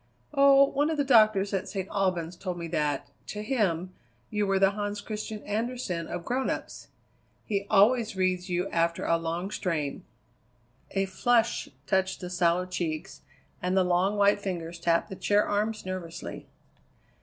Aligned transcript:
"Oh, 0.33 0.63
one 0.65 0.89
of 0.89 0.97
the 0.97 1.03
doctors 1.03 1.53
at 1.53 1.69
St. 1.69 1.87
Albans 1.91 2.35
told 2.35 2.57
me 2.57 2.67
that, 2.69 3.11
to 3.27 3.43
him, 3.43 3.93
you 4.31 4.47
were 4.47 4.57
the 4.57 4.71
Hans 4.71 4.99
Christian 4.99 5.43
Andersen 5.43 6.07
of 6.07 6.25
grown 6.25 6.49
ups. 6.49 6.87
He 7.45 7.67
always 7.69 8.15
reads 8.15 8.49
you 8.49 8.67
after 8.69 9.05
a 9.05 9.17
long 9.19 9.51
strain." 9.51 10.03
A 10.89 11.05
flush 11.05 11.69
touched 11.85 12.19
the 12.19 12.31
sallow 12.31 12.65
cheeks, 12.65 13.21
and 13.61 13.77
the 13.77 13.83
long, 13.83 14.17
white 14.17 14.41
fingers 14.41 14.79
tapped 14.79 15.09
the 15.09 15.15
chair 15.15 15.45
arms 15.47 15.85
nervously. 15.85 16.47